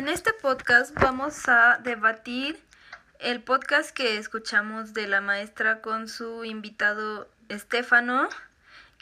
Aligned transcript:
En 0.00 0.08
este 0.08 0.32
podcast 0.32 0.94
vamos 0.94 1.46
a 1.46 1.76
debatir 1.82 2.58
el 3.18 3.42
podcast 3.42 3.90
que 3.90 4.16
escuchamos 4.16 4.94
de 4.94 5.06
la 5.06 5.20
maestra 5.20 5.82
con 5.82 6.08
su 6.08 6.46
invitado 6.46 7.30
Estefano, 7.50 8.30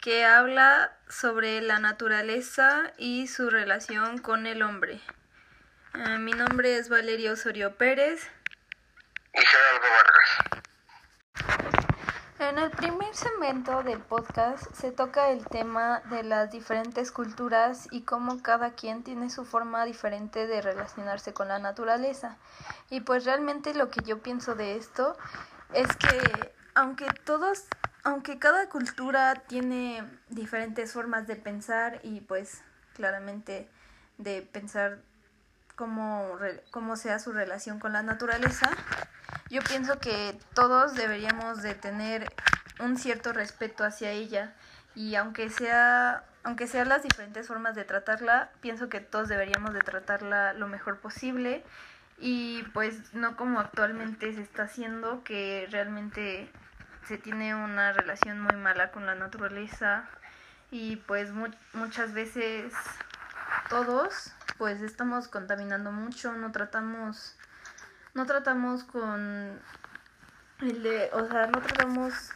que 0.01 0.25
habla 0.25 0.91
sobre 1.07 1.61
la 1.61 1.79
naturaleza 1.79 2.91
y 2.97 3.27
su 3.27 3.49
relación 3.49 4.17
con 4.17 4.45
el 4.45 4.61
hombre. 4.61 4.99
Eh, 5.93 6.17
mi 6.17 6.33
nombre 6.33 6.75
es 6.77 6.89
Valeria 6.89 7.31
Osorio 7.31 7.75
Pérez. 7.75 8.29
Y 9.33 9.39
Gerardo 9.39 9.79
Vargas. 9.79 10.68
En 12.39 12.57
el 12.57 12.71
primer 12.71 13.13
segmento 13.13 13.83
del 13.83 13.99
podcast 13.99 14.63
se 14.73 14.93
toca 14.93 15.29
el 15.29 15.45
tema 15.45 15.99
de 16.09 16.23
las 16.23 16.49
diferentes 16.49 17.11
culturas 17.11 17.89
y 17.91 18.03
cómo 18.03 18.41
cada 18.41 18.71
quien 18.71 19.03
tiene 19.03 19.29
su 19.29 19.43
forma 19.43 19.83
diferente 19.83 20.47
de 20.47 20.61
relacionarse 20.61 21.33
con 21.33 21.49
la 21.49 21.59
naturaleza. 21.59 22.37
Y 22.89 23.01
pues 23.01 23.25
realmente 23.25 23.73
lo 23.73 23.89
que 23.89 24.01
yo 24.05 24.21
pienso 24.21 24.55
de 24.55 24.77
esto 24.77 25.17
es 25.73 25.93
que 25.97 26.53
aunque 26.75 27.07
todos, 27.25 27.65
aunque 28.05 28.39
cada 28.39 28.69
cultura 28.69 29.43
tiene 29.47 30.09
diferentes 30.29 30.93
formas 30.93 31.27
de 31.27 31.35
pensar 31.35 31.99
y 32.03 32.21
pues 32.21 32.61
claramente 32.93 33.69
de 34.17 34.43
pensar 34.43 34.99
cómo, 35.75 36.37
cómo 36.71 36.95
sea 36.95 37.19
su 37.19 37.33
relación 37.33 37.79
con 37.79 37.91
la 37.91 38.01
naturaleza, 38.01 38.71
yo 39.49 39.61
pienso 39.61 39.99
que 39.99 40.37
todos 40.53 40.95
deberíamos 40.95 41.61
de 41.61 41.75
tener 41.75 42.31
un 42.79 42.97
cierto 42.97 43.33
respeto 43.33 43.83
hacia 43.83 44.11
ella. 44.11 44.53
Y 44.95 45.15
aunque 45.15 45.49
sea 45.49 46.23
aunque 46.43 46.67
sean 46.67 46.89
las 46.89 47.03
diferentes 47.03 47.47
formas 47.47 47.75
de 47.75 47.83
tratarla, 47.83 48.49
pienso 48.61 48.89
que 48.89 49.01
todos 49.01 49.27
deberíamos 49.27 49.73
de 49.73 49.81
tratarla 49.81 50.53
lo 50.53 50.67
mejor 50.67 50.99
posible. 50.99 51.63
Y 52.17 52.63
pues 52.73 53.13
no 53.13 53.35
como 53.35 53.59
actualmente 53.59 54.33
se 54.33 54.41
está 54.41 54.63
haciendo 54.63 55.23
que 55.23 55.67
realmente 55.71 56.49
se 57.07 57.17
tiene 57.17 57.55
una 57.55 57.93
relación 57.93 58.41
muy 58.41 58.55
mala 58.55 58.91
con 58.91 59.05
la 59.05 59.15
naturaleza. 59.15 60.09
Y 60.71 60.97
pues 60.97 61.31
muchas 61.73 62.13
veces 62.13 62.73
todos 63.69 64.33
pues 64.57 64.81
estamos 64.81 65.27
contaminando 65.27 65.91
mucho, 65.91 66.33
no 66.33 66.51
tratamos 66.51 67.35
no 68.13 68.25
tratamos 68.25 68.83
con 68.83 69.59
el 70.61 70.83
de, 70.83 71.09
o 71.13 71.27
sea, 71.27 71.47
no 71.47 71.61
tratamos 71.61 72.31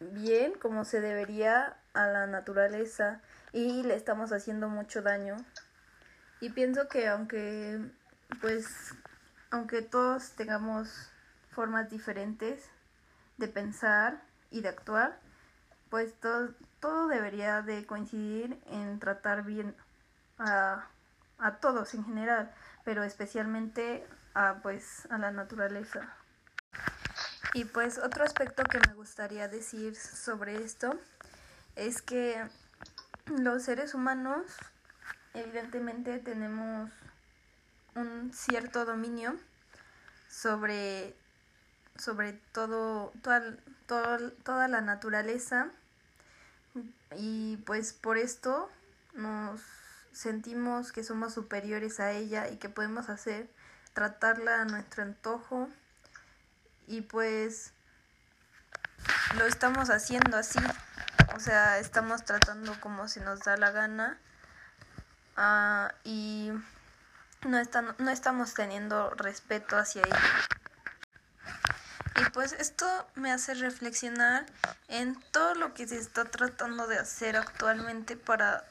bien 0.00 0.52
como 0.54 0.84
se 0.84 1.00
debería 1.00 1.76
a 1.94 2.06
la 2.06 2.26
naturaleza 2.26 3.20
y 3.52 3.82
le 3.82 3.94
estamos 3.94 4.32
haciendo 4.32 4.68
mucho 4.68 5.02
daño. 5.02 5.36
Y 6.40 6.50
pienso 6.50 6.88
que 6.88 7.08
aunque 7.08 7.80
pues 8.40 8.94
aunque 9.50 9.82
todos 9.82 10.32
tengamos 10.32 11.10
formas 11.50 11.88
diferentes 11.88 12.68
de 13.36 13.48
pensar 13.48 14.22
y 14.50 14.60
de 14.60 14.68
actuar, 14.68 15.20
pues 15.90 16.18
todo, 16.20 16.54
todo 16.80 17.06
debería 17.06 17.62
de 17.62 17.86
coincidir 17.86 18.60
en 18.66 18.98
tratar 18.98 19.44
bien 19.44 19.76
a, 20.38 20.88
a 21.38 21.56
todos 21.60 21.94
en 21.94 22.04
general, 22.04 22.52
pero 22.84 23.04
especialmente 23.04 24.04
a 24.34 24.60
pues 24.62 25.06
a 25.10 25.18
la 25.18 25.30
naturaleza. 25.30 26.14
Y 27.54 27.64
pues 27.64 27.98
otro 27.98 28.24
aspecto 28.24 28.64
que 28.64 28.80
me 28.88 28.94
gustaría 28.94 29.48
decir 29.48 29.94
sobre 29.96 30.62
esto 30.62 30.98
es 31.76 32.02
que 32.02 32.44
los 33.26 33.62
seres 33.62 33.94
humanos 33.94 34.44
evidentemente 35.34 36.18
tenemos 36.18 36.90
un 37.94 38.32
cierto 38.32 38.84
dominio 38.84 39.36
sobre 40.28 41.14
sobre 41.96 42.32
todo 42.52 43.12
toda, 43.22 44.20
toda 44.42 44.68
la 44.68 44.80
naturaleza 44.80 45.68
y 47.16 47.58
pues 47.58 47.92
por 47.92 48.18
esto 48.18 48.68
nos 49.14 49.60
sentimos 50.12 50.90
que 50.90 51.04
somos 51.04 51.34
superiores 51.34 52.00
a 52.00 52.12
ella 52.12 52.50
y 52.50 52.56
que 52.56 52.68
podemos 52.68 53.08
hacer 53.08 53.48
tratarla 53.94 54.60
a 54.60 54.64
nuestro 54.66 55.02
antojo. 55.02 55.70
Y 56.86 57.00
pues 57.00 57.72
lo 59.38 59.46
estamos 59.46 59.88
haciendo 59.88 60.36
así, 60.36 60.58
o 61.34 61.40
sea, 61.40 61.78
estamos 61.78 62.24
tratando 62.24 62.78
como 62.80 63.08
se 63.08 63.20
nos 63.20 63.40
da 63.40 63.56
la 63.56 63.70
gana. 63.70 64.18
Uh, 65.36 65.88
y 66.04 66.52
no, 67.46 67.58
están, 67.58 67.94
no 67.98 68.10
estamos 68.10 68.54
teniendo 68.54 69.10
respeto 69.10 69.76
hacia 69.76 70.02
ella. 70.02 70.20
Y 72.20 72.30
pues 72.30 72.52
esto 72.52 72.86
me 73.16 73.32
hace 73.32 73.54
reflexionar 73.54 74.46
en 74.88 75.20
todo 75.32 75.54
lo 75.54 75.74
que 75.74 75.88
se 75.88 75.98
está 75.98 76.24
tratando 76.24 76.86
de 76.86 76.98
hacer 76.98 77.36
actualmente 77.36 78.16
para 78.16 78.64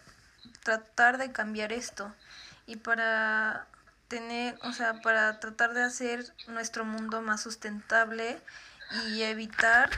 tratar 0.63 1.17
de 1.17 1.33
cambiar 1.33 1.73
esto. 1.73 2.13
Y 2.65 2.77
para 2.77 3.67
tener, 4.13 4.59
o 4.61 4.71
sea, 4.73 5.01
para 5.01 5.39
tratar 5.39 5.73
de 5.73 5.81
hacer 5.81 6.23
nuestro 6.47 6.85
mundo 6.85 7.23
más 7.23 7.41
sustentable 7.41 8.39
y 9.07 9.23
evitar 9.23 9.89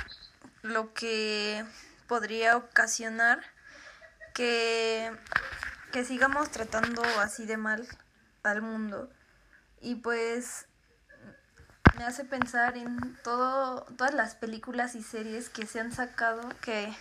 lo 0.61 0.93
que 0.93 1.65
podría 2.07 2.55
ocasionar 2.55 3.41
que, 4.33 5.11
que 5.91 6.05
sigamos 6.05 6.49
tratando 6.49 7.03
así 7.19 7.45
de 7.45 7.57
mal 7.57 7.85
al 8.43 8.61
mundo. 8.61 9.09
Y 9.81 9.95
pues 9.95 10.65
me 11.97 12.05
hace 12.05 12.23
pensar 12.23 12.77
en 12.77 13.17
todo, 13.21 13.81
todas 13.97 14.13
las 14.13 14.35
películas 14.35 14.95
y 14.95 15.03
series 15.03 15.49
que 15.49 15.67
se 15.67 15.81
han 15.81 15.91
sacado 15.91 16.47
que 16.61 16.95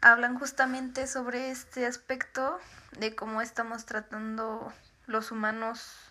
hablan 0.00 0.38
justamente 0.38 1.06
sobre 1.06 1.50
este 1.50 1.84
aspecto 1.84 2.58
de 2.92 3.14
cómo 3.14 3.42
estamos 3.42 3.84
tratando 3.84 4.72
los 5.06 5.32
humanos 5.32 6.09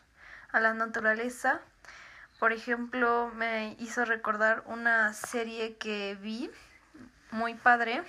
a 0.52 0.60
la 0.60 0.74
naturaleza. 0.74 1.62
Por 2.40 2.54
ejemplo, 2.54 3.32
me 3.36 3.76
hizo 3.80 4.06
recordar 4.06 4.64
una 4.66 5.14
serie 5.14 5.78
que 5.78 6.18
vi 6.22 6.50
muy 7.32 7.54
padre 7.54 8.04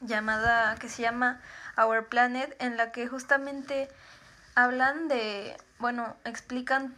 llamada 0.00 0.74
que 0.76 0.88
se 0.88 1.02
llama 1.02 1.40
Our 1.76 2.08
Planet 2.08 2.54
en 2.60 2.76
la 2.76 2.92
que 2.92 3.08
justamente 3.08 3.88
hablan 4.54 5.08
de, 5.08 5.56
bueno, 5.78 6.16
explican 6.24 6.94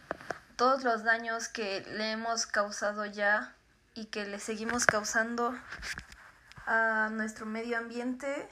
todos 0.55 0.83
los 0.83 1.03
daños 1.03 1.47
que 1.47 1.81
le 1.81 2.11
hemos 2.11 2.45
causado 2.45 3.05
ya 3.05 3.55
y 3.95 4.05
que 4.05 4.25
le 4.25 4.39
seguimos 4.39 4.85
causando 4.85 5.57
a 6.65 7.09
nuestro 7.11 7.45
medio 7.45 7.77
ambiente 7.77 8.47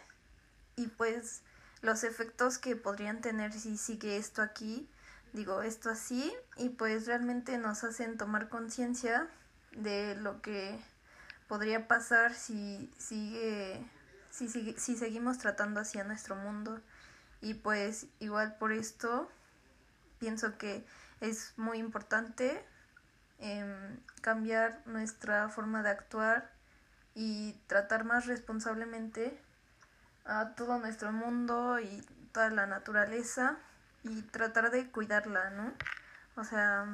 y 0.75 0.87
pues 0.87 1.41
los 1.81 2.03
efectos 2.03 2.57
que 2.57 2.75
podrían 2.75 3.21
tener 3.21 3.53
si 3.53 3.77
sigue 3.77 4.17
esto 4.17 4.41
aquí 4.41 4.89
digo 5.37 5.61
esto 5.61 5.91
así 5.91 6.33
y 6.55 6.69
pues 6.69 7.05
realmente 7.05 7.59
nos 7.59 7.83
hacen 7.83 8.17
tomar 8.17 8.49
conciencia 8.49 9.27
de 9.71 10.15
lo 10.15 10.41
que 10.41 10.79
podría 11.47 11.87
pasar 11.87 12.33
si 12.33 12.91
sigue 12.97 13.85
si, 14.31 14.49
si 14.49 14.97
seguimos 14.97 15.37
tratando 15.37 15.79
así 15.79 15.99
a 15.99 16.03
nuestro 16.03 16.35
mundo. 16.35 16.81
Y 17.39 17.53
pues 17.53 18.07
igual 18.19 18.57
por 18.57 18.71
esto 18.71 19.31
pienso 20.17 20.57
que 20.57 20.83
es 21.21 21.53
muy 21.55 21.77
importante 21.77 22.65
em, 23.37 23.99
cambiar 24.21 24.81
nuestra 24.87 25.49
forma 25.49 25.83
de 25.83 25.89
actuar 25.91 26.51
y 27.13 27.53
tratar 27.67 28.05
más 28.05 28.25
responsablemente 28.25 29.39
a 30.25 30.55
todo 30.55 30.79
nuestro 30.79 31.11
mundo 31.11 31.79
y 31.79 32.01
toda 32.31 32.49
la 32.49 32.65
naturaleza 32.65 33.59
y 34.09 34.21
tratar 34.23 34.71
de 34.71 34.89
cuidarla, 34.89 35.49
¿no? 35.51 35.73
O 36.35 36.43
sea, 36.43 36.85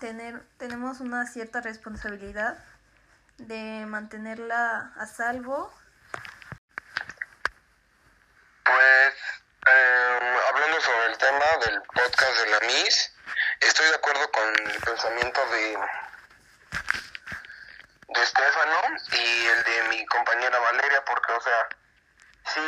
tener, 0.00 0.42
tenemos 0.58 1.00
una 1.00 1.26
cierta 1.26 1.60
responsabilidad 1.60 2.58
de 3.38 3.84
mantenerla 3.86 4.92
a 4.96 5.06
salvo. 5.06 5.72
Pues, 8.64 9.14
eh, 9.66 10.38
hablando 10.48 10.80
sobre 10.80 11.06
el 11.06 11.18
tema 11.18 11.44
del 11.66 11.82
podcast 11.82 12.38
de 12.40 12.50
la 12.50 12.60
MIS, 12.60 13.12
estoy 13.60 13.86
de 13.88 13.94
acuerdo 13.94 14.30
con 14.32 14.48
el 14.48 14.80
pensamiento 14.80 15.40
de, 15.50 15.78
de 18.08 18.22
Estefano 18.22 18.80
y 19.12 19.46
el 19.46 19.64
de 19.64 19.88
mi 19.90 20.06
compañera 20.06 20.58
Valeria, 20.58 21.04
porque, 21.04 21.32
o 21.32 21.40
sea, 21.40 21.68
sí, 22.54 22.60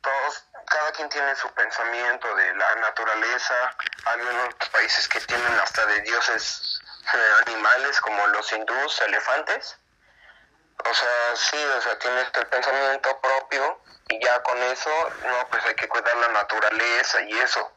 todos 0.00 0.48
cada 0.64 0.92
quien 0.92 1.08
tiene 1.08 1.34
su 1.36 1.48
pensamiento 1.52 2.34
de 2.34 2.54
la 2.54 2.74
naturaleza, 2.76 3.76
hay 4.06 4.20
unos 4.20 4.54
países 4.72 5.08
que 5.08 5.20
tienen 5.20 5.52
hasta 5.60 5.84
de 5.86 6.00
dioses 6.02 6.80
eh, 7.12 7.42
animales 7.46 8.00
como 8.00 8.26
los 8.28 8.52
hindús, 8.52 9.00
elefantes. 9.02 9.76
O 10.78 10.94
sea, 10.94 11.36
sí, 11.36 11.64
o 11.76 11.80
sea, 11.80 11.98
tienes 11.98 12.28
el 12.34 12.46
pensamiento 12.46 13.20
propio 13.20 13.80
y 14.08 14.24
ya 14.24 14.42
con 14.42 14.58
eso, 14.64 14.90
no, 15.26 15.48
pues 15.48 15.64
hay 15.64 15.74
que 15.74 15.88
cuidar 15.88 16.16
la 16.16 16.28
naturaleza 16.28 17.22
y 17.22 17.38
eso. 17.40 17.72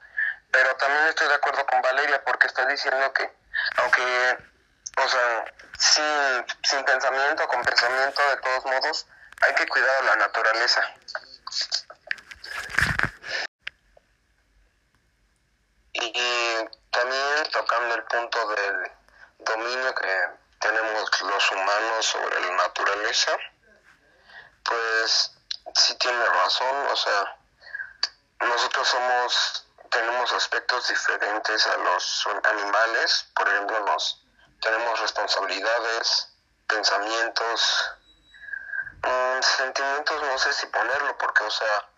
pero 0.52 0.76
también 0.78 1.08
estoy 1.08 1.28
de 1.28 1.36
acuerdo 1.36 1.66
con 1.66 1.82
Valeria 1.82 2.24
porque 2.24 2.48
está 2.48 2.66
diciendo 2.66 3.14
que, 3.14 3.32
aunque, 3.78 4.38
o 4.98 5.08
sea, 5.08 5.46
sin, 5.78 6.46
sin 6.64 6.86
pensamiento, 6.86 7.48
con 7.48 7.62
pensamiento, 7.64 8.22
de 8.30 8.38
todos 8.38 8.66
modos, 8.66 9.08
hay 9.42 9.54
que 9.56 9.68
cuidar 9.68 10.04
la 10.06 10.16
naturaleza. 10.16 10.82
Y 16.00 16.70
también 16.92 17.44
tocando 17.52 17.96
el 17.96 18.04
punto 18.04 18.48
del 18.50 18.92
dominio 19.40 19.96
que 19.96 20.30
tenemos 20.60 21.22
los 21.22 21.52
humanos 21.52 22.06
sobre 22.06 22.40
la 22.40 22.52
naturaleza, 22.56 23.38
pues 24.64 25.32
sí 25.76 25.96
tiene 25.96 26.26
razón, 26.26 26.88
o 26.92 26.96
sea, 26.96 27.38
nosotros 28.42 28.88
somos, 28.88 29.66
tenemos 29.90 30.32
aspectos 30.34 30.88
diferentes 30.88 31.66
a 31.66 31.78
los 31.78 32.28
animales, 32.44 33.26
por 33.36 33.48
ejemplo, 33.48 33.80
nos, 33.82 34.24
tenemos 34.62 35.00
responsabilidades, 35.00 36.30
pensamientos, 36.68 37.92
mm, 39.02 39.42
sentimientos, 39.42 40.22
no 40.22 40.38
sé 40.38 40.54
si 40.54 40.68
ponerlo, 40.68 41.18
porque, 41.18 41.44
o 41.44 41.52
sea, 41.52 41.90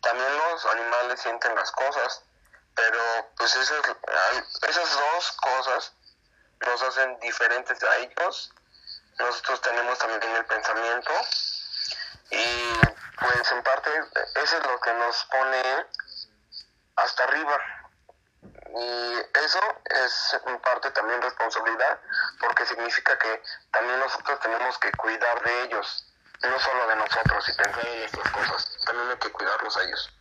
también 0.00 0.36
los 0.36 0.64
animales 0.66 1.20
sienten 1.20 1.54
las 1.54 1.72
cosas, 1.72 2.22
pero 2.78 3.32
pues 3.36 3.56
esas, 3.56 3.82
esas 4.68 4.92
dos 4.92 5.32
cosas 5.32 5.92
nos 6.64 6.82
hacen 6.82 7.18
diferentes 7.18 7.82
a 7.82 7.96
ellos. 7.96 8.52
Nosotros 9.18 9.60
tenemos 9.62 9.98
también 9.98 10.36
el 10.36 10.44
pensamiento 10.46 11.10
y 12.30 12.72
pues 13.18 13.52
en 13.52 13.62
parte 13.64 13.90
eso 14.36 14.58
es 14.58 14.66
lo 14.66 14.80
que 14.80 14.92
nos 14.94 15.24
pone 15.24 15.86
hasta 16.96 17.24
arriba. 17.24 17.58
Y 18.76 19.14
eso 19.44 19.60
es 19.86 20.36
en 20.46 20.60
parte 20.60 20.90
también 20.92 21.20
responsabilidad 21.20 22.00
porque 22.38 22.64
significa 22.64 23.18
que 23.18 23.42
también 23.72 23.98
nosotros 23.98 24.38
tenemos 24.38 24.78
que 24.78 24.92
cuidar 24.92 25.42
de 25.42 25.62
ellos, 25.62 26.14
no 26.42 26.60
solo 26.60 26.86
de 26.86 26.96
nosotros 26.96 27.48
y 27.48 27.52
pensar 27.54 27.86
en 27.88 28.02
estas 28.02 28.30
cosas, 28.30 28.76
también 28.86 29.10
hay 29.10 29.18
que 29.18 29.32
cuidarlos 29.32 29.76
a 29.76 29.82
ellos. 29.82 30.17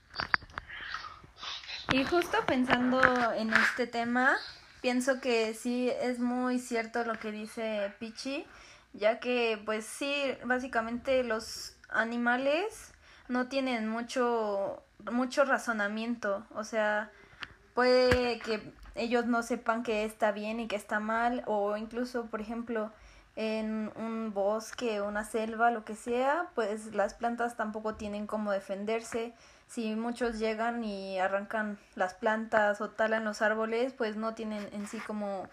Y 1.94 2.04
justo 2.04 2.38
pensando 2.46 3.02
en 3.34 3.54
este 3.54 3.88
tema, 3.88 4.36
pienso 4.82 5.22
que 5.22 5.54
sí 5.54 5.90
es 6.02 6.20
muy 6.20 6.60
cierto 6.60 7.06
lo 7.06 7.18
que 7.18 7.32
dice 7.32 7.94
Pichi, 7.98 8.46
ya 8.92 9.20
que 9.20 9.62
pues 9.66 9.86
sí, 9.86 10.14
básicamente 10.44 11.24
los 11.24 11.78
animales 11.90 12.94
no 13.30 13.48
tienen 13.48 13.88
mucho 13.88 14.84
mucho 15.12 15.46
razonamiento, 15.46 16.46
o 16.54 16.64
sea, 16.66 17.10
puede 17.74 18.40
que 18.40 18.74
ellos 18.96 19.26
no 19.26 19.42
sepan 19.42 19.84
que 19.84 20.04
está 20.04 20.32
bien 20.32 20.60
y 20.60 20.68
que 20.68 20.76
está 20.76 21.00
mal 21.00 21.44
o 21.46 21.78
incluso, 21.78 22.26
por 22.26 22.42
ejemplo, 22.42 22.92
en 23.38 23.92
un 23.96 24.34
bosque, 24.34 25.02
una 25.02 25.24
selva, 25.24 25.72
lo 25.72 25.86
que 25.86 25.96
sea, 25.96 26.50
pues 26.56 26.94
las 26.96 27.14
plantas 27.14 27.56
tampoco 27.56 27.96
tienen 27.96 28.28
cómo 28.28 28.52
defenderse 28.52 29.34
si 29.68 29.96
muchos 29.96 30.40
llegan 30.40 30.84
y 30.84 31.20
arrancan 31.20 31.78
las 31.96 32.14
plantas 32.14 32.80
o 32.82 32.90
talan 32.90 33.26
los 33.26 33.42
árboles, 33.42 33.94
pues 33.94 34.16
no 34.16 34.34
tienen 34.34 34.68
en 34.74 34.88
sí 34.88 35.00
como 35.00 35.50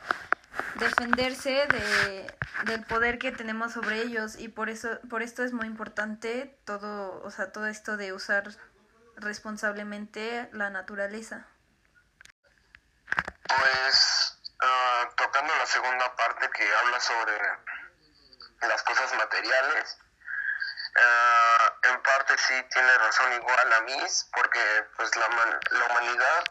defenderse 0.76 1.66
de, 1.66 2.34
del 2.66 2.84
poder 2.84 3.18
que 3.18 3.32
tenemos 3.32 3.72
sobre 3.72 4.02
ellos. 4.02 4.38
Y 4.38 4.48
por 4.48 4.70
eso 4.70 5.00
por 5.10 5.22
esto 5.22 5.42
es 5.42 5.52
muy 5.52 5.66
importante 5.66 6.58
todo 6.64 7.22
o 7.22 7.30
sea 7.30 7.52
todo 7.52 7.66
esto 7.66 7.96
de 7.96 8.12
usar 8.12 8.50
responsablemente 9.16 10.48
la 10.52 10.70
naturaleza. 10.70 11.46
Pues 13.48 14.40
uh, 14.62 15.14
tocando 15.16 15.54
la 15.56 15.66
segunda 15.66 16.16
parte 16.16 16.48
que 16.54 16.74
habla 16.76 17.00
sobre 17.00 17.34
las 18.60 18.82
cosas 18.82 19.12
materiales 19.14 19.98
Uh, 20.96 21.88
en 21.88 22.02
parte 22.02 22.38
sí 22.38 22.62
tiene 22.72 22.98
razón 22.98 23.32
igual 23.32 23.72
a 23.72 23.80
mí, 23.80 23.98
porque 24.32 24.86
pues 24.96 25.16
la, 25.16 25.28
la 25.70 25.86
humanidad 25.86 26.44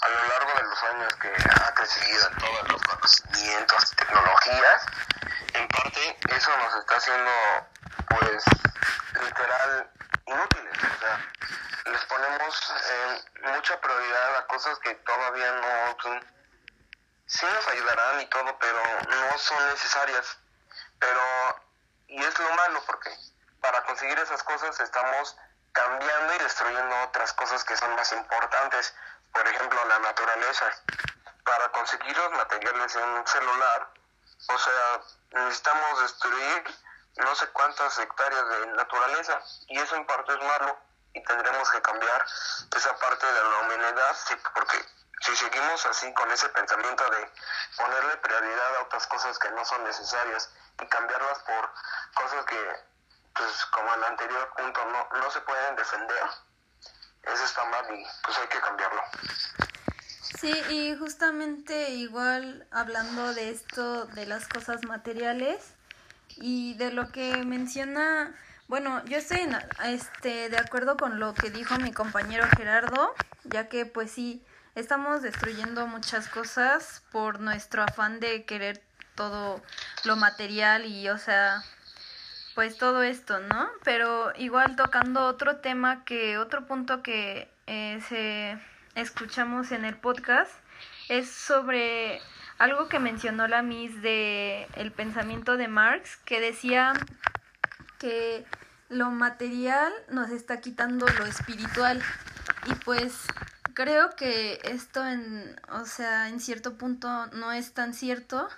a 0.00 0.08
lo 0.08 0.28
largo 0.28 0.52
de 0.54 0.62
los 0.62 0.82
años 0.84 1.14
que 1.16 1.28
ha 1.28 1.74
crecido 1.74 2.28
en 2.28 2.38
todos 2.38 2.68
los 2.70 2.82
conocimientos 2.82 3.92
y 3.92 3.96
tecnologías, 3.96 4.86
en 5.54 5.68
parte 5.68 6.18
eso 6.28 6.56
nos 6.56 6.74
está 6.76 6.96
haciendo 6.96 7.32
pues 8.08 8.44
literal 9.22 9.90
inútiles. 10.26 10.76
O 10.82 10.98
sea, 10.98 11.32
les 11.92 12.04
ponemos 12.06 12.74
eh, 12.90 13.24
mucha 13.42 13.80
prioridad 13.80 14.36
a 14.36 14.46
cosas 14.46 14.78
que 14.80 14.94
todavía 14.94 15.52
no 15.52 15.96
son, 16.02 16.26
sí 17.26 17.46
nos 17.46 17.68
ayudarán 17.68 18.20
y 18.20 18.26
todo, 18.26 18.58
pero 18.58 18.82
no 19.08 19.38
son 19.38 19.68
necesarias. 19.68 20.38
Pero 20.98 21.65
y 22.08 22.22
es 22.22 22.38
lo 22.38 22.50
malo 22.54 22.82
porque 22.86 23.10
para 23.60 23.82
conseguir 23.84 24.18
esas 24.18 24.42
cosas 24.42 24.78
estamos 24.80 25.36
cambiando 25.72 26.34
y 26.34 26.38
destruyendo 26.38 27.02
otras 27.04 27.32
cosas 27.34 27.64
que 27.64 27.76
son 27.76 27.94
más 27.94 28.10
importantes, 28.12 28.94
por 29.32 29.46
ejemplo 29.46 29.84
la 29.86 29.98
naturaleza. 29.98 30.66
Para 31.44 31.68
conseguir 31.70 32.16
los 32.16 32.32
materiales 32.32 32.96
en 32.96 33.08
un 33.08 33.26
celular, 33.26 33.88
o 34.48 34.58
sea, 34.58 35.00
necesitamos 35.30 36.00
destruir 36.02 36.64
no 37.16 37.34
sé 37.34 37.46
cuántas 37.48 37.98
hectáreas 37.98 38.48
de 38.48 38.66
naturaleza 38.68 39.40
y 39.68 39.78
eso 39.78 39.96
en 39.96 40.06
parte 40.06 40.32
es 40.32 40.42
malo 40.42 40.78
y 41.14 41.22
tendremos 41.24 41.70
que 41.70 41.80
cambiar 41.82 42.26
esa 42.76 42.96
parte 42.98 43.26
de 43.26 43.42
la 43.42 43.58
humanidad 43.60 44.16
porque 44.54 44.84
si 45.20 45.34
seguimos 45.34 45.86
así 45.86 46.12
con 46.12 46.30
ese 46.30 46.48
pensamiento 46.50 47.08
de 47.10 47.30
ponerle 47.76 48.16
prioridad 48.18 48.76
a 48.76 48.82
otras 48.82 49.06
cosas 49.06 49.38
que 49.38 49.50
no 49.50 49.64
son 49.64 49.82
necesarias 49.84 50.50
y 50.82 50.86
cambiarlas 50.86 51.38
por 51.40 51.70
cosas 52.14 52.44
que, 52.46 52.58
pues 53.34 53.66
como 53.66 53.94
el 53.94 54.04
anterior 54.04 54.52
punto, 54.56 54.80
no, 54.86 55.20
no 55.20 55.30
se 55.30 55.40
pueden 55.40 55.76
defender, 55.76 56.24
eso 57.22 57.44
está 57.44 57.64
mal 57.66 57.84
y 57.94 58.04
pues 58.24 58.38
hay 58.38 58.48
que 58.48 58.60
cambiarlo. 58.60 59.02
Sí, 60.40 60.52
y 60.70 60.96
justamente 60.96 61.90
igual 61.90 62.66
hablando 62.70 63.32
de 63.32 63.50
esto, 63.50 64.06
de 64.06 64.26
las 64.26 64.46
cosas 64.48 64.84
materiales 64.84 65.74
y 66.36 66.74
de 66.74 66.92
lo 66.92 67.10
que 67.10 67.44
menciona, 67.44 68.34
bueno, 68.68 69.02
yo 69.06 69.16
estoy 69.18 69.48
este, 69.84 70.50
de 70.50 70.58
acuerdo 70.58 70.96
con 70.96 71.20
lo 71.20 71.32
que 71.34 71.50
dijo 71.50 71.78
mi 71.78 71.92
compañero 71.92 72.46
Gerardo, 72.56 73.14
ya 73.44 73.68
que 73.68 73.86
pues 73.86 74.10
sí, 74.10 74.44
estamos 74.74 75.22
destruyendo 75.22 75.86
muchas 75.86 76.28
cosas 76.28 77.02
por 77.10 77.40
nuestro 77.40 77.82
afán 77.82 78.20
de 78.20 78.44
querer 78.44 78.85
todo 79.16 79.62
lo 80.04 80.16
material 80.16 80.86
y, 80.86 81.08
o 81.08 81.18
sea, 81.18 81.64
pues 82.54 82.78
todo 82.78 83.02
esto, 83.02 83.40
¿no? 83.40 83.68
Pero 83.84 84.32
igual 84.36 84.76
tocando 84.76 85.24
otro 85.24 85.56
tema 85.56 86.04
que, 86.04 86.38
otro 86.38 86.66
punto 86.66 87.02
que 87.02 87.50
eh, 87.66 88.00
se 88.08 88.58
escuchamos 88.94 89.72
en 89.72 89.84
el 89.84 89.96
podcast 89.96 90.52
es 91.08 91.30
sobre 91.30 92.20
algo 92.58 92.88
que 92.88 92.98
mencionó 92.98 93.46
la 93.48 93.62
Miss 93.62 94.00
de 94.00 94.66
el 94.76 94.92
pensamiento 94.92 95.56
de 95.56 95.68
Marx, 95.68 96.16
que 96.24 96.40
decía 96.40 96.94
que 97.98 98.46
lo 98.88 99.10
material 99.10 99.92
nos 100.10 100.30
está 100.30 100.60
quitando 100.60 101.06
lo 101.18 101.26
espiritual. 101.26 102.02
Y 102.66 102.74
pues 102.84 103.26
creo 103.76 104.16
que 104.16 104.58
esto 104.64 105.06
en, 105.06 105.54
o 105.70 105.84
sea, 105.84 106.30
en 106.30 106.40
cierto 106.40 106.78
punto 106.78 107.26
no 107.26 107.52
es 107.52 107.72
tan 107.72 107.92
cierto, 107.92 108.48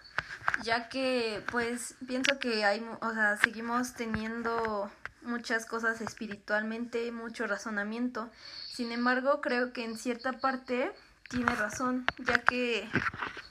ya 0.63 0.89
que 0.89 1.45
pues 1.51 1.97
pienso 2.07 2.39
que 2.39 2.65
hay, 2.65 2.87
o 3.01 3.13
sea, 3.13 3.37
seguimos 3.37 3.95
teniendo 3.95 4.89
muchas 5.23 5.67
cosas 5.67 6.01
espiritualmente, 6.01 7.11
mucho 7.11 7.49
razonamiento. 7.49 8.31
Sin 8.73 8.93
embargo, 8.93 9.41
creo 9.41 9.73
que 9.73 9.85
en 9.85 9.99
cierta 9.99 10.35
parte 10.35 10.93
tiene 11.29 11.53
razón, 11.57 12.07
ya 12.25 12.39
que 12.43 12.89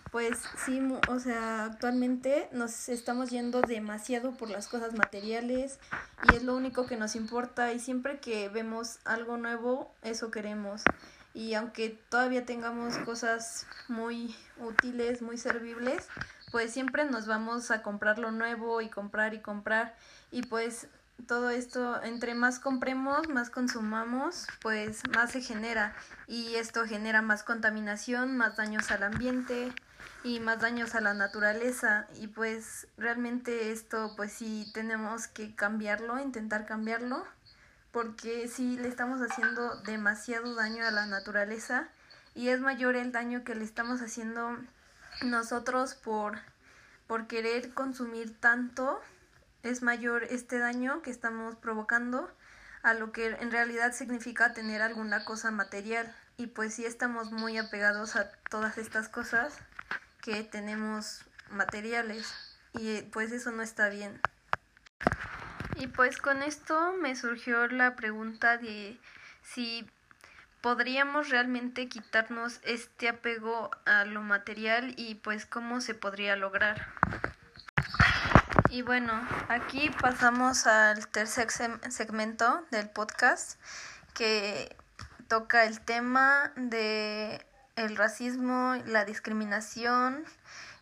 pues 0.09 0.39
sí, 0.65 0.81
o 1.09 1.19
sea, 1.19 1.65
actualmente 1.65 2.47
nos 2.53 2.87
estamos 2.87 3.29
yendo 3.29 3.59
demasiado 3.59 4.31
por 4.31 4.49
las 4.49 4.69
cosas 4.69 4.93
materiales 4.93 5.79
y 6.31 6.37
es 6.37 6.43
lo 6.43 6.55
único 6.55 6.85
que 6.85 6.95
nos 6.95 7.17
importa 7.17 7.73
y 7.73 7.79
siempre 7.79 8.21
que 8.21 8.47
vemos 8.47 8.99
algo 9.03 9.35
nuevo, 9.35 9.93
eso 10.01 10.31
queremos. 10.31 10.83
Y 11.37 11.53
aunque 11.53 11.89
todavía 12.09 12.47
tengamos 12.47 12.97
cosas 12.97 13.67
muy 13.87 14.35
útiles, 14.57 15.21
muy 15.21 15.37
servibles, 15.37 16.07
pues 16.49 16.73
siempre 16.73 17.05
nos 17.05 17.27
vamos 17.27 17.69
a 17.69 17.83
comprar 17.83 18.17
lo 18.17 18.31
nuevo 18.31 18.81
y 18.81 18.89
comprar 18.89 19.35
y 19.35 19.39
comprar. 19.39 19.95
Y 20.31 20.41
pues 20.41 20.87
todo 21.27 21.51
esto, 21.51 22.01
entre 22.01 22.33
más 22.33 22.57
compremos, 22.57 23.29
más 23.29 23.51
consumamos, 23.51 24.47
pues 24.63 25.03
más 25.15 25.29
se 25.29 25.41
genera. 25.41 25.93
Y 26.25 26.55
esto 26.55 26.87
genera 26.87 27.21
más 27.21 27.43
contaminación, 27.43 28.35
más 28.35 28.57
daños 28.57 28.89
al 28.89 29.03
ambiente 29.03 29.71
y 30.23 30.39
más 30.39 30.59
daños 30.59 30.95
a 30.95 31.01
la 31.01 31.13
naturaleza. 31.13 32.07
Y 32.15 32.29
pues 32.29 32.87
realmente 32.97 33.71
esto 33.71 34.13
pues 34.17 34.31
sí 34.31 34.71
tenemos 34.73 35.27
que 35.27 35.53
cambiarlo, 35.53 36.19
intentar 36.19 36.65
cambiarlo 36.65 37.23
porque 37.97 38.47
sí 38.47 38.77
le 38.77 38.89
estamos 38.89 39.21
haciendo 39.21 39.75
demasiado 39.77 40.53
daño 40.53 40.85
a 40.85 40.91
la 40.91 41.07
naturaleza 41.07 41.87
y 42.35 42.49
es 42.49 42.59
mayor 42.59 42.95
el 42.95 43.11
daño 43.11 43.43
que 43.43 43.55
le 43.55 43.63
estamos 43.63 44.03
haciendo 44.03 44.55
nosotros 45.23 45.95
por, 45.95 46.37
por 47.07 47.25
querer 47.25 47.73
consumir 47.73 48.39
tanto, 48.39 49.01
es 49.63 49.81
mayor 49.81 50.25
este 50.25 50.59
daño 50.59 51.01
que 51.01 51.09
estamos 51.09 51.55
provocando 51.55 52.31
a 52.83 52.93
lo 52.93 53.11
que 53.11 53.29
en 53.29 53.49
realidad 53.49 53.93
significa 53.93 54.53
tener 54.53 54.83
alguna 54.83 55.25
cosa 55.25 55.49
material. 55.49 56.15
Y 56.37 56.45
pues 56.45 56.75
sí 56.75 56.85
estamos 56.85 57.31
muy 57.31 57.57
apegados 57.57 58.15
a 58.15 58.29
todas 58.51 58.77
estas 58.77 59.09
cosas 59.09 59.55
que 60.21 60.43
tenemos 60.43 61.25
materiales 61.49 62.31
y 62.73 63.01
pues 63.01 63.31
eso 63.31 63.49
no 63.49 63.63
está 63.63 63.89
bien. 63.89 64.21
Y 65.79 65.87
pues 65.87 66.17
con 66.17 66.41
esto 66.41 66.93
me 66.99 67.15
surgió 67.15 67.67
la 67.67 67.95
pregunta 67.95 68.57
de 68.57 68.99
si 69.43 69.87
podríamos 70.61 71.29
realmente 71.29 71.87
quitarnos 71.87 72.59
este 72.63 73.09
apego 73.09 73.69
a 73.85 74.05
lo 74.05 74.21
material 74.21 74.95
y 74.97 75.15
pues 75.15 75.45
cómo 75.45 75.79
se 75.81 75.93
podría 75.93 76.35
lograr. 76.35 76.87
Y 78.69 78.81
bueno, 78.81 79.13
aquí 79.49 79.89
pasamos 80.01 80.67
al 80.67 81.07
tercer 81.07 81.47
segmento 81.89 82.65
del 82.71 82.89
podcast 82.89 83.59
que 84.13 84.75
toca 85.27 85.65
el 85.65 85.79
tema 85.79 86.51
de 86.55 87.45
el 87.75 87.95
racismo, 87.95 88.75
la 88.87 89.05
discriminación 89.05 90.25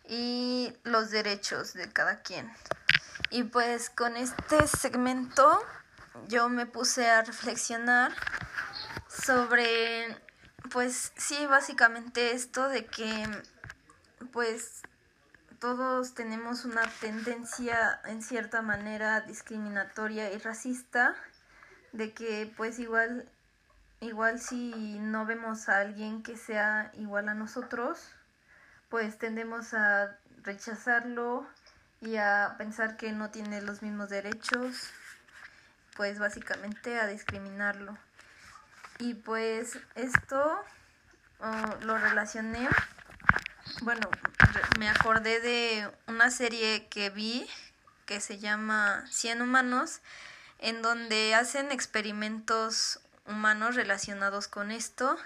y 0.08 0.72
los 0.84 1.10
derechos 1.10 1.74
de 1.74 1.92
cada 1.92 2.22
quien. 2.22 2.50
Y 3.30 3.44
pues 3.44 3.90
con 3.90 4.16
este 4.16 4.66
segmento 4.66 5.60
yo 6.28 6.48
me 6.48 6.66
puse 6.66 7.10
a 7.10 7.22
reflexionar 7.22 8.12
sobre 9.08 10.16
pues 10.70 11.12
sí, 11.16 11.46
básicamente 11.46 12.32
esto 12.32 12.68
de 12.68 12.86
que 12.86 13.28
pues 14.32 14.82
todos 15.60 16.14
tenemos 16.14 16.64
una 16.64 16.82
tendencia 17.00 18.00
en 18.04 18.22
cierta 18.22 18.62
manera 18.62 19.22
discriminatoria 19.22 20.32
y 20.32 20.38
racista 20.38 21.14
de 21.92 22.12
que 22.12 22.52
pues 22.56 22.78
igual 22.78 23.28
igual 24.00 24.38
si 24.38 24.98
no 24.98 25.24
vemos 25.24 25.68
a 25.68 25.78
alguien 25.78 26.22
que 26.22 26.36
sea 26.36 26.90
igual 26.94 27.28
a 27.28 27.34
nosotros 27.34 28.12
pues 28.90 29.18
tendemos 29.18 29.72
a 29.72 30.18
rechazarlo 30.42 31.46
y 32.06 32.16
a 32.16 32.54
pensar 32.56 32.96
que 32.96 33.12
no 33.12 33.28
tiene 33.30 33.60
los 33.60 33.82
mismos 33.82 34.08
derechos 34.08 34.90
pues 35.96 36.18
básicamente 36.18 36.98
a 36.98 37.06
discriminarlo 37.06 37.98
y 38.98 39.12
pues 39.14 39.78
esto 39.94 40.58
oh, 41.40 41.84
lo 41.84 41.98
relacioné 41.98 42.68
bueno, 43.82 44.08
me 44.78 44.88
acordé 44.88 45.40
de 45.40 45.90
una 46.06 46.30
serie 46.30 46.86
que 46.88 47.10
vi 47.10 47.46
que 48.06 48.20
se 48.20 48.38
llama 48.38 49.04
Cien 49.10 49.42
humanos, 49.42 50.00
en 50.58 50.82
donde 50.82 51.34
hacen 51.34 51.72
experimentos 51.72 53.00
humanos 53.26 53.74
relacionados 53.74 54.48
con 54.48 54.70
esto. 54.70 55.16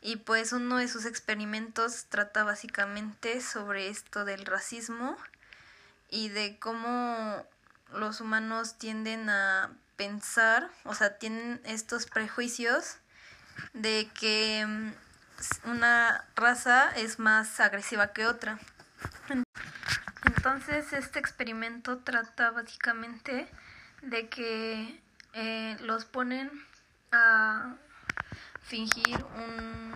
Y 0.00 0.16
pues 0.16 0.52
uno 0.52 0.78
de 0.78 0.88
sus 0.88 1.04
experimentos 1.04 2.06
trata 2.08 2.44
básicamente 2.44 3.40
sobre 3.40 3.88
esto 3.88 4.24
del 4.24 4.46
racismo 4.46 5.16
y 6.12 6.28
de 6.28 6.58
cómo 6.58 7.42
los 7.94 8.20
humanos 8.20 8.76
tienden 8.76 9.30
a 9.30 9.72
pensar, 9.96 10.70
o 10.84 10.94
sea, 10.94 11.16
tienen 11.16 11.60
estos 11.64 12.04
prejuicios 12.04 12.98
de 13.72 14.10
que 14.20 14.64
mm, 14.66 15.70
una 15.70 16.24
raza 16.36 16.90
es 16.96 17.18
más 17.18 17.58
agresiva 17.60 18.12
que 18.12 18.26
otra. 18.26 18.58
Entonces 20.24 20.92
este 20.92 21.18
experimento 21.18 21.98
trata 21.98 22.50
básicamente 22.50 23.48
de 24.02 24.28
que 24.28 25.00
eh, 25.32 25.76
los 25.80 26.04
ponen 26.04 26.50
a 27.10 27.74
fingir 28.62 29.24
un 29.36 29.94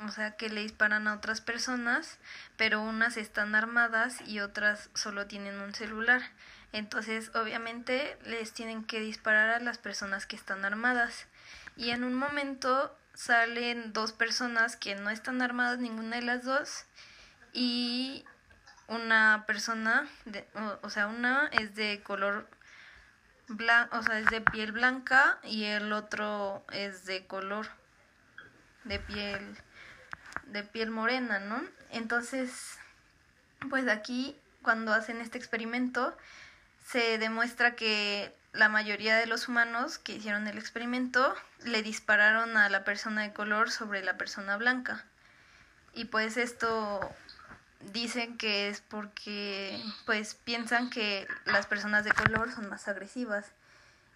o 0.00 0.08
sea 0.10 0.32
que 0.36 0.48
le 0.48 0.62
disparan 0.62 1.08
a 1.08 1.14
otras 1.14 1.40
personas 1.40 2.18
pero 2.56 2.80
unas 2.80 3.16
están 3.16 3.54
armadas 3.54 4.20
y 4.26 4.40
otras 4.40 4.90
solo 4.94 5.26
tienen 5.26 5.60
un 5.60 5.74
celular. 5.74 6.22
Entonces 6.72 7.30
obviamente 7.34 8.18
les 8.24 8.52
tienen 8.52 8.84
que 8.84 9.00
disparar 9.00 9.50
a 9.50 9.60
las 9.60 9.78
personas 9.78 10.26
que 10.26 10.36
están 10.36 10.64
armadas. 10.64 11.26
Y 11.76 11.90
en 11.90 12.04
un 12.04 12.14
momento 12.14 12.96
salen 13.14 13.92
dos 13.92 14.12
personas 14.12 14.76
que 14.76 14.94
no 14.94 15.10
están 15.10 15.42
armadas 15.42 15.78
ninguna 15.78 16.16
de 16.16 16.22
las 16.22 16.44
dos 16.44 16.84
y 17.52 18.24
una 18.88 19.44
persona, 19.46 20.06
de, 20.26 20.46
o, 20.82 20.90
sea, 20.90 21.06
una 21.06 21.48
es 21.48 21.74
de 21.74 22.02
color 22.02 22.48
blanco, 23.48 23.96
o 23.98 24.02
sea, 24.02 24.18
es 24.18 24.26
de 24.26 24.40
piel 24.40 24.72
blanca 24.72 25.38
y 25.42 25.64
el 25.64 25.92
otro 25.92 26.64
es 26.72 27.04
de 27.04 27.26
color 27.26 27.66
de 28.84 28.98
piel 29.00 29.56
de 30.44 30.62
piel 30.62 30.90
morena, 30.90 31.38
¿no? 31.38 31.62
Entonces, 31.90 32.78
pues 33.70 33.88
aquí 33.88 34.36
cuando 34.62 34.92
hacen 34.92 35.20
este 35.20 35.38
experimento 35.38 36.16
se 36.86 37.18
demuestra 37.18 37.76
que 37.76 38.34
la 38.52 38.68
mayoría 38.68 39.16
de 39.16 39.26
los 39.26 39.48
humanos 39.48 39.98
que 39.98 40.14
hicieron 40.14 40.46
el 40.46 40.58
experimento 40.58 41.34
le 41.64 41.82
dispararon 41.82 42.56
a 42.56 42.68
la 42.68 42.84
persona 42.84 43.22
de 43.22 43.32
color 43.32 43.70
sobre 43.70 44.02
la 44.02 44.16
persona 44.16 44.56
blanca. 44.56 45.04
Y 45.94 46.06
pues 46.06 46.36
esto 46.36 47.00
dicen 47.92 48.38
que 48.38 48.68
es 48.68 48.80
porque 48.80 49.80
pues 50.04 50.34
piensan 50.34 50.90
que 50.90 51.26
las 51.44 51.66
personas 51.66 52.04
de 52.04 52.12
color 52.12 52.52
son 52.52 52.68
más 52.68 52.88
agresivas. 52.88 53.46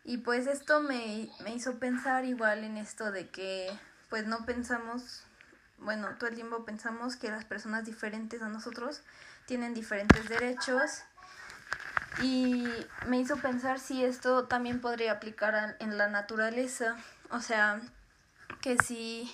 Y 0.04 0.18
pues 0.18 0.46
esto 0.46 0.80
me, 0.80 1.28
me 1.44 1.54
hizo 1.54 1.78
pensar 1.78 2.24
igual 2.24 2.64
en 2.64 2.76
esto 2.76 3.10
de 3.12 3.28
que 3.28 3.70
pues 4.08 4.26
no 4.26 4.44
pensamos, 4.44 5.22
bueno, 5.80 6.08
todo 6.18 6.28
el 6.28 6.36
tiempo 6.36 6.64
pensamos 6.64 7.16
que 7.16 7.30
las 7.30 7.44
personas 7.44 7.84
diferentes 7.84 8.42
a 8.42 8.48
nosotros 8.48 9.02
tienen 9.46 9.74
diferentes 9.74 10.28
derechos. 10.28 11.02
Y 12.22 12.66
me 13.06 13.18
hizo 13.18 13.36
pensar 13.36 13.78
si 13.78 14.04
esto 14.04 14.46
también 14.46 14.80
podría 14.80 15.12
aplicar 15.12 15.76
en 15.78 15.96
la 15.96 16.08
naturaleza, 16.08 16.96
o 17.30 17.40
sea, 17.40 17.80
que 18.60 18.76
si, 18.76 19.32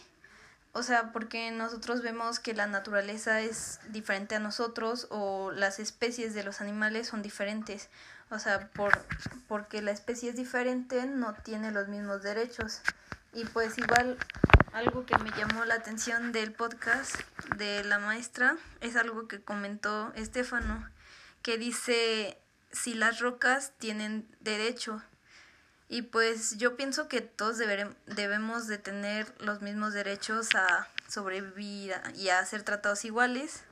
o 0.72 0.82
sea, 0.82 1.10
porque 1.12 1.50
nosotros 1.50 2.02
vemos 2.02 2.38
que 2.38 2.54
la 2.54 2.66
naturaleza 2.66 3.40
es 3.40 3.80
diferente 3.88 4.36
a 4.36 4.40
nosotros 4.40 5.08
o 5.10 5.50
las 5.52 5.78
especies 5.78 6.34
de 6.34 6.44
los 6.44 6.60
animales 6.60 7.08
son 7.08 7.22
diferentes, 7.22 7.88
o 8.30 8.38
sea, 8.38 8.68
por, 8.68 8.92
porque 9.48 9.80
la 9.80 9.90
especie 9.90 10.30
es 10.30 10.36
diferente 10.36 11.06
no 11.06 11.34
tiene 11.34 11.72
los 11.72 11.88
mismos 11.88 12.22
derechos. 12.22 12.82
Y 13.32 13.44
pues 13.46 13.76
igual 13.78 14.16
algo 14.76 15.06
que 15.06 15.16
me 15.16 15.30
llamó 15.30 15.64
la 15.64 15.76
atención 15.76 16.32
del 16.32 16.52
podcast 16.52 17.18
de 17.56 17.82
la 17.82 17.98
maestra 17.98 18.58
es 18.82 18.96
algo 18.96 19.26
que 19.26 19.40
comentó 19.40 20.12
Estefano, 20.14 20.86
que 21.40 21.56
dice 21.56 22.38
si 22.72 22.92
las 22.92 23.20
rocas 23.20 23.72
tienen 23.78 24.28
derecho. 24.40 25.02
Y 25.88 26.02
pues 26.02 26.58
yo 26.58 26.76
pienso 26.76 27.08
que 27.08 27.22
todos 27.22 27.56
debemos 27.56 28.66
de 28.66 28.76
tener 28.76 29.34
los 29.40 29.62
mismos 29.62 29.94
derechos 29.94 30.54
a 30.54 30.88
sobrevivir 31.08 31.94
y 32.14 32.28
a 32.28 32.44
ser 32.44 32.62
tratados 32.62 33.06
iguales, 33.06 33.62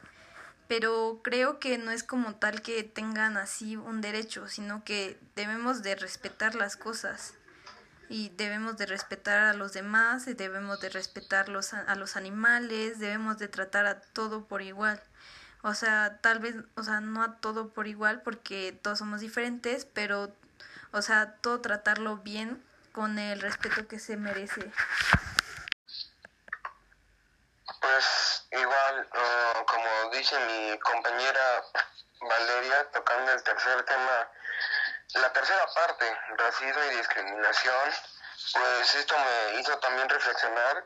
pero 0.69 1.21
creo 1.23 1.59
que 1.59 1.77
no 1.77 1.91
es 1.91 2.03
como 2.03 2.37
tal 2.37 2.63
que 2.63 2.83
tengan 2.83 3.37
así 3.37 3.77
un 3.77 4.01
derecho, 4.01 4.49
sino 4.49 4.85
que 4.85 5.21
debemos 5.37 5.83
de 5.83 5.97
respetar 5.97 6.55
las 6.55 6.79
cosas 6.79 7.35
y 8.09 8.31
debemos 8.31 8.77
de 8.77 8.87
respetar 8.87 9.41
a 9.41 9.55
los 9.55 9.73
demás, 9.73 10.27
y 10.27 10.35
debemos 10.35 10.81
de 10.81 10.91
respetar 10.91 11.49
los, 11.49 11.75
a 11.75 11.95
los 11.95 12.17
animales, 12.17 12.99
debemos 12.99 13.39
de 13.39 13.49
tratar 13.49 13.87
a 13.87 14.01
todo 14.01 14.47
por 14.47 14.63
igual. 14.63 15.03
O 15.63 15.73
sea, 15.73 16.19
tal 16.21 16.41
vez, 16.41 16.57
o 16.77 16.83
sea, 16.83 17.01
no 17.01 17.23
a 17.23 17.37
todo 17.41 17.73
por 17.73 17.87
igual 17.87 18.21
porque 18.21 18.79
todos 18.83 18.99
somos 18.99 19.21
diferentes, 19.21 19.87
pero, 19.87 20.31
o 20.93 21.01
sea, 21.01 21.37
todo 21.37 21.63
tratarlo 21.63 22.19
bien 22.19 22.63
con 22.93 23.19
el 23.19 23.41
respeto 23.41 23.89
que 23.89 23.99
se 23.99 24.17
merece. 24.19 24.71
Pues 27.81 28.47
igual, 28.53 29.09
uh, 29.11 29.65
como 29.65 30.11
dice 30.13 30.37
mi 30.47 30.79
compañera 30.81 31.65
Valeria, 32.21 32.91
tocando 32.93 33.33
el 33.33 33.43
tercer 33.43 33.83
tema, 33.85 34.29
la 35.15 35.33
tercera 35.33 35.67
parte, 35.75 36.19
racismo 36.37 36.83
y 36.85 36.97
discriminación, 36.97 37.93
pues 38.53 38.95
esto 38.95 39.17
me 39.19 39.61
hizo 39.61 39.79
también 39.79 40.09
reflexionar 40.09 40.85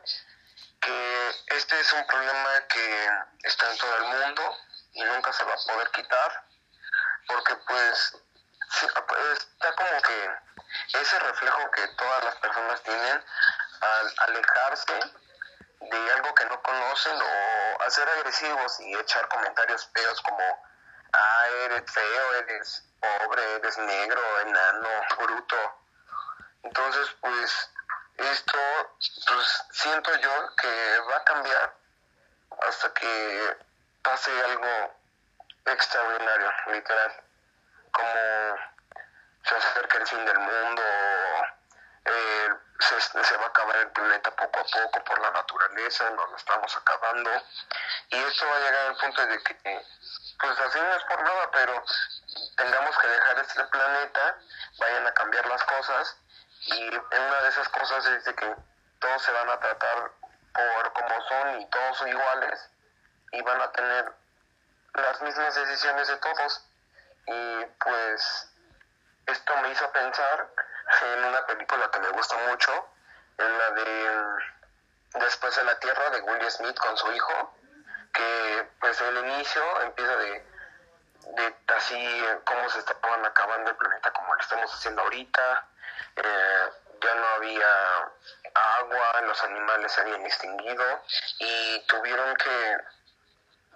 que 0.81 1.29
este 1.47 1.79
es 1.79 1.93
un 1.93 2.05
problema 2.07 2.67
que 2.67 3.09
está 3.43 3.71
en 3.71 3.77
todo 3.77 3.97
el 3.97 4.03
mundo, 4.03 4.57
y 4.93 5.03
nunca 5.03 5.31
se 5.33 5.43
va 5.43 5.53
a 5.53 5.73
poder 5.73 5.91
quitar 5.91 6.43
porque 7.27 7.55
pues, 7.67 8.17
pues 9.07 9.39
está 9.39 9.75
como 9.75 10.01
que 10.01 10.99
ese 10.99 11.19
reflejo 11.19 11.71
que 11.71 11.87
todas 11.89 12.23
las 12.23 12.35
personas 12.37 12.81
tienen 12.83 13.23
al 13.81 14.13
alejarse 14.27 14.99
de 15.79 16.11
algo 16.13 16.33
que 16.33 16.45
no 16.45 16.61
conocen 16.61 17.21
o 17.21 17.81
a 17.81 17.89
ser 17.89 18.09
agresivos 18.09 18.79
y 18.79 18.95
echar 18.95 19.27
comentarios 19.29 19.89
feos 19.93 20.21
como, 20.21 20.68
ah, 21.13 21.47
eres 21.65 21.91
feo, 21.91 22.33
eres 22.35 22.83
pobre, 22.99 23.55
eres 23.55 23.77
negro, 23.77 24.39
enano, 24.41 24.89
bruto. 25.17 25.79
Entonces, 26.63 27.09
pues, 27.21 27.71
esto, 28.17 28.59
pues, 29.27 29.63
siento 29.71 30.15
yo 30.17 30.55
que 30.55 30.99
va 31.09 31.17
a 31.17 31.23
cambiar 31.23 31.73
hasta 32.67 32.93
que 32.93 33.57
pase 34.03 34.31
algo 34.43 34.95
extraordinario, 35.65 36.51
literal, 36.67 37.23
como 37.91 38.55
se 39.43 39.55
acerca 39.55 39.97
el 39.97 40.07
fin 40.07 40.25
del 40.25 40.39
mundo, 40.39 40.83
eh, 42.05 42.49
se, 42.79 43.37
va 43.37 43.45
a 43.45 43.47
acabar 43.47 43.75
el 43.77 43.91
planeta 43.91 44.31
poco 44.31 44.59
a 44.59 44.63
poco 44.63 45.03
por 45.03 45.21
la 45.21 45.31
naturaleza, 45.31 46.09
nos 46.11 46.29
lo 46.29 46.37
estamos 46.37 46.77
acabando, 46.77 47.29
y 48.09 48.17
esto 48.17 48.47
va 48.47 48.55
a 48.55 48.59
llegar 48.59 48.87
al 48.87 48.97
punto 48.97 49.25
de 49.25 49.43
que, 49.43 49.85
pues 50.39 50.59
así 50.59 50.79
no 50.79 50.95
es 50.95 51.03
por 51.03 51.21
nada, 51.23 51.51
pero 51.51 51.83
tengamos 52.55 52.97
que 52.97 53.07
dejar 53.07 53.39
este 53.39 53.63
planeta, 53.65 54.37
vayan 54.79 55.07
a 55.07 55.13
cambiar 55.13 55.45
las 55.47 55.63
cosas, 55.63 56.17
y 56.61 56.87
una 56.95 57.41
de 57.41 57.49
esas 57.49 57.69
cosas 57.69 58.05
es 58.05 58.23
de 58.25 58.35
que 58.35 58.55
todos 58.99 59.21
se 59.23 59.31
van 59.31 59.49
a 59.49 59.59
tratar 59.59 60.11
por 60.53 60.93
como 60.93 61.27
son 61.27 61.61
y 61.61 61.69
todos 61.69 61.97
son 61.97 62.07
iguales, 62.09 62.69
y 63.31 63.41
van 63.41 63.61
a 63.61 63.71
tener 63.71 64.13
las 64.93 65.21
mismas 65.21 65.55
decisiones 65.55 66.07
de 66.07 66.17
todos. 66.17 66.65
Y 67.27 67.65
pues 67.83 68.51
esto 69.27 69.57
me 69.57 69.69
hizo 69.69 69.91
pensar 69.91 70.49
en 71.01 71.23
una 71.25 71.45
película 71.45 71.89
que 71.91 71.99
me 71.99 72.09
gusta 72.09 72.37
mucho, 72.49 72.89
en 73.37 73.57
la 73.57 73.71
de 73.71 74.59
Después 75.13 75.55
de 75.55 75.63
la 75.63 75.79
Tierra 75.79 76.09
de 76.11 76.21
Will 76.21 76.51
Smith 76.51 76.77
con 76.77 76.95
su 76.95 77.11
hijo, 77.11 77.55
que 78.13 78.69
pues 78.79 79.01
el 79.01 79.17
inicio 79.17 79.81
empieza 79.81 80.15
de, 80.17 80.45
de 81.35 81.55
así 81.75 82.25
cómo 82.45 82.69
se 82.69 82.79
estaban 82.79 83.25
acabando 83.25 83.71
el 83.71 83.75
planeta 83.75 84.11
como 84.11 84.35
lo 84.35 84.39
estamos 84.39 84.71
haciendo 84.71 85.01
ahorita, 85.01 85.67
eh, 86.15 86.69
ya 87.01 87.15
no 87.15 87.27
había 87.27 88.11
agua, 88.53 89.21
los 89.21 89.43
animales 89.45 89.91
se 89.91 90.01
habían 90.01 90.23
extinguido 90.25 91.03
y 91.39 91.85
tuvieron 91.87 92.35
que 92.35 92.77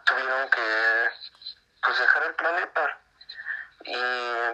tuvieron 0.05 0.49
que 0.49 1.09
pues 1.81 1.97
dejar 1.97 2.23
el 2.25 2.35
planeta. 2.35 2.99
Y 3.85 4.01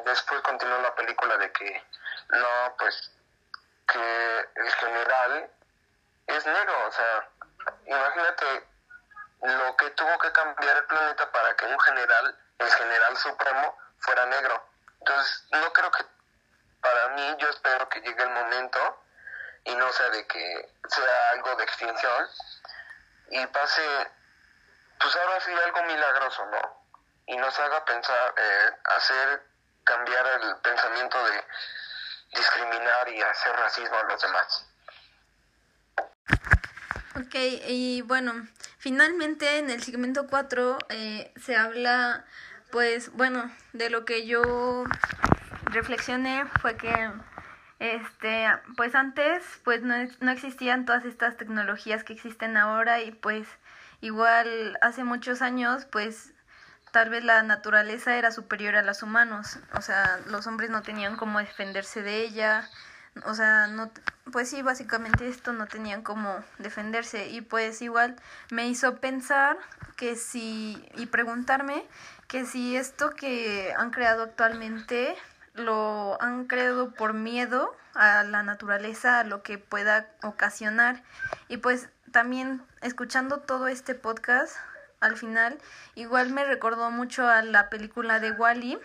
después 0.05 0.41
continuó 0.41 0.79
la 0.81 0.95
película 0.95 1.37
de 1.37 1.51
que 1.51 1.83
no 2.29 2.75
pues 2.77 3.11
que 3.87 4.49
el 4.55 4.71
general 4.71 5.51
es 6.27 6.45
negro 6.45 6.87
o 6.87 6.91
sea 6.91 7.29
imagínate 7.85 8.67
lo 9.41 9.75
que 9.77 9.89
tuvo 9.91 10.17
que 10.19 10.31
cambiar 10.31 10.77
el 10.77 10.85
planeta 10.85 11.31
para 11.31 11.55
que 11.55 11.65
un 11.65 11.79
general 11.79 12.37
el 12.59 12.71
general 12.71 13.17
supremo 13.17 13.77
fuera 13.99 14.25
negro 14.27 14.63
entonces 14.99 15.47
no 15.51 15.73
creo 15.73 15.91
que 15.91 16.05
para 16.81 17.09
mí 17.09 17.35
yo 17.39 17.49
espero 17.49 17.89
que 17.89 18.01
llegue 18.01 18.23
el 18.23 18.29
momento 18.29 19.03
y 19.65 19.75
no 19.75 19.91
sea 19.91 20.09
de 20.09 20.25
que 20.27 20.73
sea 20.87 21.29
algo 21.31 21.55
de 21.55 21.63
extinción 21.63 22.27
y 23.31 23.45
pase 23.47 24.11
pues 24.99 25.15
ahora 25.15 25.39
sí 25.39 25.51
algo 25.51 25.83
milagroso, 25.83 26.45
¿no? 26.47 26.83
Y 27.27 27.37
nos 27.37 27.57
haga 27.59 27.85
pensar, 27.85 28.33
eh, 28.37 28.71
hacer 28.83 29.43
cambiar 29.83 30.27
el 30.27 30.57
pensamiento 30.57 31.23
de 31.23 31.45
discriminar 32.33 33.09
y 33.09 33.21
hacer 33.21 33.53
racismo 33.53 33.95
a 33.97 34.03
los 34.03 34.21
demás. 34.21 34.65
Ok, 37.15 37.35
y 37.67 38.01
bueno, 38.01 38.47
finalmente 38.77 39.57
en 39.57 39.69
el 39.69 39.83
segmento 39.83 40.27
4 40.27 40.77
eh, 40.89 41.33
se 41.35 41.55
habla, 41.55 42.25
pues 42.71 43.11
bueno, 43.13 43.51
de 43.73 43.89
lo 43.89 44.05
que 44.05 44.25
yo 44.25 44.85
reflexioné 45.65 46.45
fue 46.61 46.77
que, 46.77 47.11
este, 47.79 48.47
pues 48.77 48.95
antes, 48.95 49.43
pues 49.63 49.81
no, 49.81 49.95
no 50.19 50.31
existían 50.31 50.85
todas 50.85 51.05
estas 51.05 51.37
tecnologías 51.37 52.03
que 52.03 52.13
existen 52.13 52.57
ahora 52.57 53.01
y 53.01 53.11
pues 53.11 53.47
Igual 54.01 54.77
hace 54.81 55.03
muchos 55.03 55.41
años, 55.41 55.85
pues 55.85 56.33
tal 56.91 57.09
vez 57.09 57.23
la 57.23 57.43
naturaleza 57.43 58.15
era 58.17 58.31
superior 58.31 58.75
a 58.75 58.83
los 58.83 59.03
humanos, 59.03 59.57
o 59.73 59.81
sea, 59.81 60.19
los 60.27 60.47
hombres 60.47 60.69
no 60.69 60.81
tenían 60.81 61.15
cómo 61.17 61.39
defenderse 61.39 62.01
de 62.01 62.23
ella, 62.23 62.69
o 63.25 63.33
sea, 63.33 63.67
no, 63.67 63.91
pues 64.31 64.49
sí, 64.49 64.61
básicamente 64.61 65.27
esto 65.27 65.53
no 65.53 65.67
tenían 65.67 66.03
cómo 66.03 66.43
defenderse. 66.57 67.27
Y 67.27 67.41
pues 67.41 67.81
igual 67.81 68.15
me 68.51 68.67
hizo 68.67 68.97
pensar 68.97 69.57
que 69.95 70.15
si 70.15 70.87
y 70.95 71.07
preguntarme 71.07 71.85
que 72.27 72.45
si 72.45 72.75
esto 72.75 73.11
que 73.11 73.73
han 73.77 73.91
creado 73.91 74.23
actualmente 74.23 75.15
lo 75.53 76.21
han 76.21 76.45
creado 76.45 76.93
por 76.93 77.13
miedo 77.13 77.75
a 77.95 78.23
la 78.23 78.43
naturaleza, 78.43 79.19
a 79.19 79.23
lo 79.23 79.41
que 79.43 79.57
pueda 79.57 80.07
ocasionar. 80.23 81.03
Y 81.47 81.57
pues 81.57 81.89
también 82.11 82.61
escuchando 82.81 83.39
todo 83.39 83.67
este 83.67 83.95
podcast 83.95 84.55
al 84.99 85.17
final, 85.17 85.57
igual 85.95 86.31
me 86.31 86.45
recordó 86.45 86.91
mucho 86.91 87.27
a 87.27 87.41
la 87.41 87.69
película 87.69 88.19
de 88.19 88.31
Wally, 88.31 88.79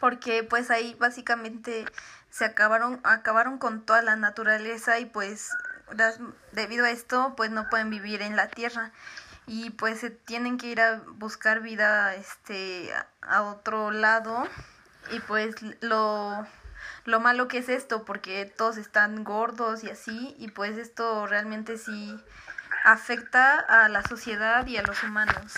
porque 0.00 0.44
pues 0.44 0.70
ahí 0.70 0.94
básicamente 0.98 1.86
se 2.30 2.44
acabaron, 2.44 3.00
acabaron 3.02 3.58
con 3.58 3.84
toda 3.84 4.02
la 4.02 4.16
naturaleza 4.16 4.98
y 4.98 5.06
pues 5.06 5.50
debido 6.52 6.84
a 6.84 6.90
esto 6.90 7.34
pues 7.36 7.50
no 7.50 7.68
pueden 7.68 7.90
vivir 7.90 8.22
en 8.22 8.36
la 8.36 8.48
tierra. 8.48 8.92
Y 9.48 9.70
pues 9.70 10.00
se 10.00 10.10
tienen 10.10 10.58
que 10.58 10.66
ir 10.66 10.80
a 10.80 11.02
buscar 11.06 11.60
vida 11.60 12.14
este 12.16 12.92
a 13.22 13.42
otro 13.42 13.92
lado. 13.92 14.46
Y 15.12 15.20
pues 15.20 15.54
lo 15.80 16.46
lo 17.04 17.20
malo 17.20 17.46
que 17.48 17.58
es 17.58 17.68
esto, 17.68 18.04
porque 18.04 18.52
todos 18.56 18.76
están 18.76 19.22
gordos 19.22 19.84
y 19.84 19.90
así, 19.90 20.34
y 20.38 20.48
pues 20.48 20.76
esto 20.76 21.26
realmente 21.26 21.78
sí 21.78 22.18
afecta 22.86 23.58
a 23.68 23.88
la 23.88 24.00
sociedad 24.02 24.64
y 24.64 24.76
a 24.76 24.82
los 24.82 25.02
humanos. 25.02 25.52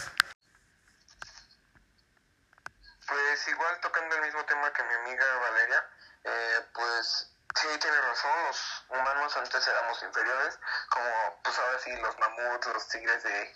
Pues 3.07 3.49
igual 3.49 3.81
tocando 3.83 4.17
el 4.17 4.23
mismo 4.23 4.43
tema 4.47 4.73
que 4.73 4.83
mi 4.83 4.95
amiga 4.95 5.27
Valeria, 5.37 5.87
eh, 6.25 6.67
pues 6.73 7.31
sí 7.55 7.69
tiene 7.81 8.01
razón, 8.01 8.33
los 8.47 8.85
humanos 8.89 9.37
antes 9.37 9.69
éramos 9.69 10.03
inferiores, 10.03 10.59
como 10.89 11.41
pues 11.45 11.59
ahora 11.59 11.79
sí 11.81 11.95
los 11.97 12.19
mamuts, 12.19 12.67
los 12.67 12.89
tigres 12.89 13.23
de 13.23 13.55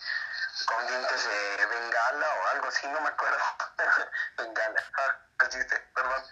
con 0.66 0.86
dientes 0.86 1.28
de 1.28 1.66
bengala 1.66 2.26
o 2.28 2.46
algo 2.48 2.68
así, 2.68 2.86
no 2.88 3.00
me 3.00 3.08
acuerdo. 3.08 3.38
bengala, 4.36 4.84
ah, 4.98 5.16
así 5.38 5.58
perdón. 5.94 6.24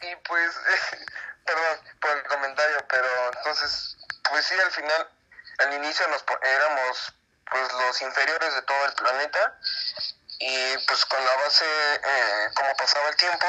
Y 0.00 0.16
pues, 0.16 0.56
perdón 1.44 1.78
por 2.00 2.16
el 2.16 2.22
comentario, 2.24 2.86
pero 2.88 3.08
entonces, 3.36 3.96
pues 4.30 4.46
sí, 4.46 4.54
al 4.58 4.70
final, 4.70 5.00
al 5.02 5.17
inicio 5.78 6.06
nos 6.08 6.24
éramos 6.42 7.14
pues 7.50 7.72
los 7.72 8.02
inferiores 8.02 8.54
de 8.54 8.62
todo 8.62 8.84
el 8.84 8.92
planeta 8.94 9.58
y 10.38 10.78
pues 10.86 11.04
con 11.06 11.24
la 11.24 11.34
base, 11.36 11.64
eh, 11.64 12.48
como 12.54 12.76
pasaba 12.76 13.08
el 13.08 13.16
tiempo, 13.16 13.46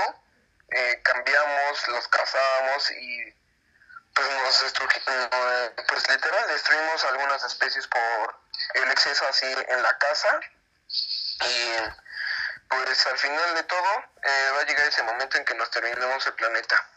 eh, 0.70 1.02
cambiamos, 1.04 1.88
los 1.90 2.08
cazábamos 2.08 2.92
y 2.92 3.36
pues 4.14 4.28
nos 4.32 4.64
destruimos, 4.64 5.30
pues 5.88 6.10
literal 6.10 6.48
destruimos 6.48 7.04
algunas 7.06 7.44
especies 7.44 7.88
por 7.88 8.40
el 8.76 8.92
exceso 8.92 9.28
así 9.28 9.46
en 9.46 9.82
la 9.84 9.98
casa 9.98 10.40
y 10.88 11.74
pues 12.70 13.08
al 13.08 13.18
final 13.18 13.56
de 13.56 13.64
todo 13.64 14.04
eh, 14.24 14.50
va 14.56 14.62
a 14.62 14.66
llegar 14.66 14.88
ese 14.88 15.04
momento 15.04 15.38
en 15.38 15.46
que 15.46 15.56
nos 15.56 15.70
terminemos 15.72 16.26
el 16.26 16.34
planeta. 16.34 16.90